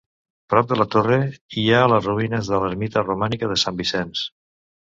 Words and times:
Prop 0.53 0.69
de 0.71 0.77
la 0.79 0.85
torre, 0.95 1.17
hi 1.59 1.65
ha 1.67 1.83
les 1.93 2.09
ruïnes 2.11 2.51
de 2.55 2.63
l'ermita 2.65 3.07
romànica 3.07 3.53
de 3.55 3.61
Sant 3.69 3.81
Vicenç. 3.83 4.27